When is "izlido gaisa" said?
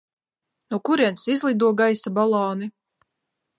1.35-2.15